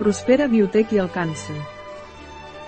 Prospera 0.00 0.46
Biotech 0.48 0.94
i 0.96 0.98
el 1.02 1.10
càncer. 1.12 1.58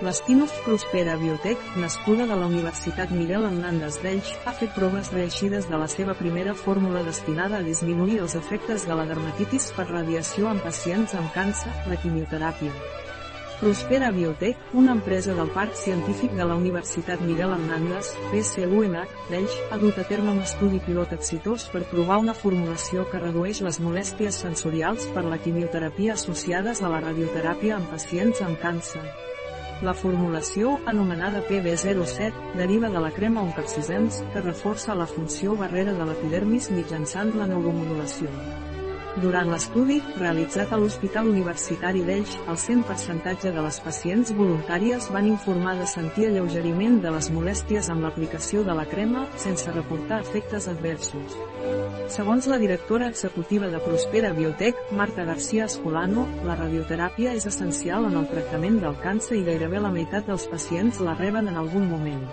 L'Stinuf 0.05 0.53
Prospera 0.67 1.15
Biotech, 1.17 1.63
nascuda 1.81 2.27
de 2.29 2.37
la 2.37 2.45
Universitat 2.51 3.15
Miguel 3.17 3.47
Hernández 3.49 3.97
d'Elx, 4.03 4.35
ha 4.45 4.53
fet 4.59 4.75
proves 4.77 5.09
reeixides 5.17 5.71
de 5.71 5.81
la 5.81 5.89
seva 5.89 6.13
primera 6.19 6.53
fórmula 6.53 7.01
destinada 7.07 7.63
a 7.63 7.65
disminuir 7.65 8.19
els 8.21 8.37
efectes 8.37 8.85
de 8.85 8.99
la 8.99 9.07
dermatitis 9.09 9.71
per 9.73 9.89
radiació 9.89 10.53
en 10.53 10.61
pacients 10.61 11.17
amb 11.17 11.33
càncer, 11.33 11.73
la 11.89 11.97
quimioteràpia. 12.05 13.02
Prospera 13.63 14.11
Biotech, 14.11 14.57
una 14.75 14.91
empresa 14.91 15.35
del 15.35 15.49
Parc 15.55 15.77
Científic 15.77 16.33
de 16.33 16.45
la 16.45 16.57
Universitat 16.57 17.21
Miguel 17.21 17.53
Hernández, 17.55 18.09
PSUMH, 18.33 19.13
d'Elx, 19.29 19.53
ha 19.71 19.77
dut 19.79 20.01
a 20.03 20.05
terme 20.09 20.33
un 20.33 20.41
estudi 20.43 20.81
pilot 20.83 21.13
exitós 21.15 21.69
per 21.71 21.85
provar 21.87 22.17
una 22.19 22.35
formulació 22.35 23.05
que 23.13 23.21
redueix 23.23 23.61
les 23.63 23.79
molèsties 23.79 24.41
sensorials 24.43 25.07
per 25.15 25.23
la 25.23 25.39
quimioterapia 25.39 26.17
associades 26.19 26.83
a 26.83 26.91
la 26.91 26.99
radioteràpia 27.07 27.79
en 27.79 27.87
pacients 27.93 28.43
amb 28.43 28.59
càncer. 28.65 29.05
La 29.87 29.95
formulació, 29.95 30.81
anomenada 30.91 31.45
PB07, 31.47 32.59
deriva 32.59 32.91
de 32.91 33.05
la 33.07 33.15
crema 33.15 33.47
Oncaxisens, 33.47 34.25
que 34.35 34.43
reforça 34.43 34.99
la 34.99 35.07
funció 35.07 35.55
barrera 35.55 35.95
de 35.95 36.11
l'epidermis 36.11 36.73
mitjançant 36.75 37.31
la 37.39 37.47
neuromodulació. 37.55 38.35
Durant 39.21 39.51
l'estudi, 39.53 39.99
realitzat 40.17 40.71
a 40.73 40.79
l'Hospital 40.81 41.27
Universitari 41.29 42.01
d'Elx, 42.07 42.33
el 42.49 42.57
100% 42.57 43.51
de 43.53 43.65
les 43.67 43.79
pacients 43.85 44.31
voluntàries 44.33 45.09
van 45.13 45.27
informar 45.29 45.75
de 45.77 45.89
sentir 45.91 46.31
alleugeriment 46.31 46.97
de 47.05 47.13
les 47.13 47.29
molèsties 47.35 47.91
amb 47.93 48.07
l'aplicació 48.07 48.63
de 48.65 48.73
la 48.79 48.87
crema, 48.89 49.27
sense 49.43 49.75
reportar 49.75 50.23
efectes 50.25 50.69
adversos. 50.73 51.37
Segons 52.13 52.49
la 52.49 52.57
directora 52.63 53.11
executiva 53.13 53.69
de 53.69 53.83
Prospera 53.85 54.33
Biotech, 54.33 54.81
Marta 54.97 55.27
García 55.29 55.67
Escolano, 55.69 56.25
la 56.49 56.57
radioteràpia 56.57 57.37
és 57.37 57.45
essencial 57.53 58.09
en 58.09 58.17
el 58.17 58.31
tractament 58.33 58.81
del 58.81 58.97
càncer 59.05 59.37
i 59.43 59.45
gairebé 59.45 59.85
la 59.85 59.93
meitat 59.93 60.25
dels 60.33 60.49
pacients 60.49 61.05
la 61.05 61.19
reben 61.21 61.53
en 61.53 61.61
algun 61.61 61.85
moment. 61.93 62.25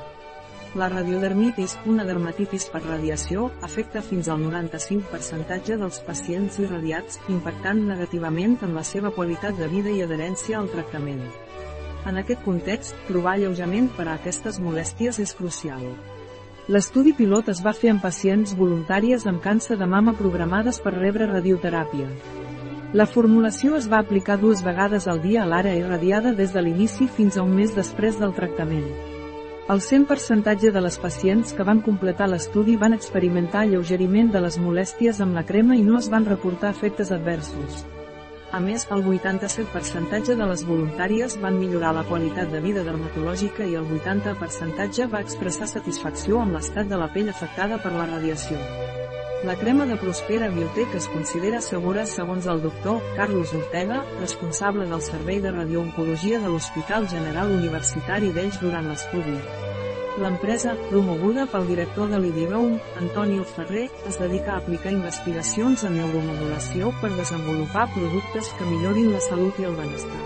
La 0.78 0.86
radiodermitis, 0.86 1.80
una 1.90 2.04
dermatitis 2.06 2.68
per 2.70 2.84
radiació, 2.84 3.48
afecta 3.66 4.04
fins 4.06 4.28
al 4.30 4.44
95% 4.44 5.80
dels 5.82 5.98
pacients 6.06 6.60
irradiats, 6.62 7.18
impactant 7.34 7.82
negativament 7.88 8.60
en 8.68 8.76
la 8.78 8.84
seva 8.86 9.10
qualitat 9.16 9.58
de 9.58 9.66
vida 9.72 9.90
i 9.90 10.04
adherència 10.06 10.60
al 10.60 10.70
tractament. 10.70 11.26
En 12.06 12.22
aquest 12.22 12.46
context, 12.46 12.94
trobar 13.10 13.34
alleujament 13.40 13.90
per 13.98 14.06
a 14.06 14.20
aquestes 14.20 14.62
molèsties 14.62 15.18
és 15.26 15.34
crucial. 15.34 15.90
L'estudi 16.70 17.16
pilot 17.18 17.50
es 17.50 17.64
va 17.66 17.74
fer 17.74 17.90
en 17.90 17.98
pacients 18.06 18.54
voluntàries 18.54 19.26
amb 19.26 19.42
càncer 19.42 19.80
de 19.82 19.90
mama 19.90 20.14
programades 20.22 20.78
per 20.86 20.94
rebre 21.00 21.26
radioteràpia. 21.34 22.14
La 22.94 23.10
formulació 23.10 23.74
es 23.78 23.90
va 23.90 24.06
aplicar 24.06 24.38
dues 24.38 24.62
vegades 24.62 25.10
al 25.10 25.26
dia 25.26 25.42
a 25.44 25.50
l'àrea 25.50 25.82
irradiada 25.82 26.38
des 26.38 26.54
de 26.54 26.62
l'inici 26.62 27.10
fins 27.10 27.38
a 27.38 27.46
un 27.46 27.58
mes 27.58 27.74
després 27.74 28.22
del 28.22 28.38
tractament. 28.38 29.09
El 29.70 29.82
100% 29.86 30.72
de 30.74 30.82
les 30.82 30.96
pacients 30.98 31.52
que 31.54 31.66
van 31.68 31.84
completar 31.86 32.26
l'estudi 32.32 32.74
van 32.84 32.96
experimentar 32.96 33.62
alleugeriment 33.68 34.32
de 34.34 34.42
les 34.42 34.58
molèsties 34.58 35.22
amb 35.22 35.38
la 35.38 35.46
crema 35.46 35.78
i 35.78 35.86
no 35.86 36.00
es 36.02 36.10
van 36.10 36.26
reportar 36.26 36.72
efectes 36.74 37.12
adversos. 37.14 37.86
A 38.52 38.60
més, 38.60 38.88
el 38.90 39.04
87% 39.06 40.34
de 40.34 40.46
les 40.50 40.64
voluntàries 40.66 41.36
van 41.44 41.60
millorar 41.62 41.92
la 41.94 42.06
qualitat 42.10 42.50
de 42.50 42.62
vida 42.64 42.82
dermatològica 42.88 43.68
i 43.70 43.76
el 43.78 43.86
80% 44.00 45.06
va 45.12 45.22
expressar 45.22 45.68
satisfacció 45.70 46.42
amb 46.42 46.58
l'estat 46.58 46.90
de 46.90 46.98
la 46.98 47.12
pell 47.14 47.30
afectada 47.30 47.78
per 47.84 47.94
la 47.94 48.08
radiació. 48.10 48.58
La 49.46 49.56
crema 49.56 49.86
de 49.86 49.96
Prospera 50.02 50.50
Biotech 50.50 50.98
es 50.98 51.08
considera 51.14 51.62
segura 51.62 52.10
segons 52.10 52.50
el 52.50 52.66
doctor 52.66 53.00
Carlos 53.16 53.54
Ortega, 53.54 54.02
responsable 54.20 54.90
del 54.90 55.06
Servei 55.06 55.40
de 55.46 55.54
Radiooncologia 55.54 56.42
de 56.42 56.50
l'Hospital 56.50 57.08
General 57.08 57.54
Universitari 57.62 58.34
d'Ells 58.34 58.60
durant 58.66 58.90
l'estudi. 58.90 59.38
L'empresa, 60.20 60.74
promoguda 60.90 61.46
pel 61.48 61.68
director 61.70 62.10
de 62.12 62.18
l'IDIROUM, 62.20 62.74
Antonio 63.00 63.46
Ferrer, 63.48 63.86
es 64.10 64.18
dedica 64.20 64.52
a 64.52 64.58
aplicar 64.60 64.92
investigacions 64.92 65.86
en 65.88 65.96
neuromodulació 65.96 66.90
per 67.00 67.14
desenvolupar 67.16 67.86
productes 67.94 68.50
que 68.58 68.68
millorin 68.68 69.14
la 69.14 69.22
salut 69.24 69.62
i 69.64 69.70
el 69.70 69.78
benestar. 69.80 70.20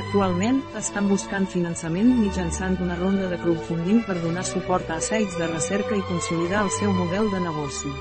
Actualment, 0.00 0.62
estan 0.80 1.10
buscant 1.12 1.44
finançament 1.44 2.08
mitjançant 2.22 2.78
una 2.80 2.96
ronda 2.96 3.28
de 3.28 3.36
crowdfunding 3.42 4.00
per 4.06 4.16
donar 4.22 4.46
suport 4.48 4.88
a 4.88 4.96
assaigs 4.96 5.36
de 5.36 5.50
recerca 5.52 5.98
i 5.98 6.08
consolidar 6.08 6.64
el 6.64 6.72
seu 6.78 6.96
model 6.96 7.28
de 7.34 7.44
negoci. 7.44 7.92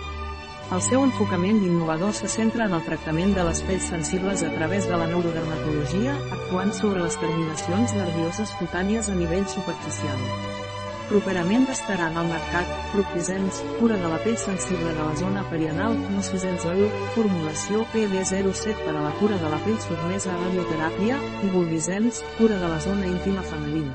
El 0.72 0.80
seu 0.80 1.04
enfocament 1.04 1.60
innovador 1.60 2.16
se 2.16 2.32
centra 2.32 2.70
en 2.70 2.78
el 2.78 2.88
tractament 2.88 3.36
de 3.36 3.44
les 3.44 3.60
pells 3.68 3.92
sensibles 3.92 4.48
a 4.48 4.56
través 4.56 4.88
de 4.88 4.96
la 4.96 5.12
neurodermatologia, 5.12 6.16
actuant 6.40 6.72
sobre 6.80 7.04
les 7.04 7.20
terminacions 7.20 8.00
nervioses 8.00 8.56
cutànies 8.64 9.12
a 9.12 9.20
nivell 9.20 9.50
superficial. 9.52 10.71
Properament 11.12 11.66
estaran 11.68 12.16
al 12.16 12.30
mercat 12.32 12.70
Propisens, 12.94 13.58
cura 13.82 13.98
de 14.00 14.08
la 14.08 14.20
pell 14.24 14.38
sensible 14.40 14.94
de 14.96 15.02
la 15.04 15.16
zona 15.20 15.42
perianal, 15.50 15.98
Nocizens 16.14 16.64
Oil, 16.72 16.86
formulació 17.18 17.82
PD07 17.92 18.78
per 18.86 18.94
a 18.94 19.02
la 19.04 19.12
cura 19.20 19.36
de 19.42 19.50
la 19.52 19.60
pell 19.66 19.76
sotmesa 19.84 20.32
a 20.32 20.38
radioteràpia, 20.40 21.18
i 21.44 21.52
Bulbizens, 21.52 22.22
cura 22.38 22.56
de 22.64 22.72
la 22.72 22.80
zona 22.80 23.12
íntima 23.12 23.44
femenina. 23.44 23.92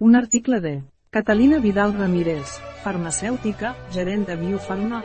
Un 0.00 0.18
article 0.18 0.58
de 0.58 0.74
Catalina 1.14 1.62
Vidal 1.62 1.94
Ramírez, 1.94 2.58
farmacèutica, 2.82 3.76
gerent 3.94 4.26
de 4.26 4.34
Biofarma, 4.34 5.04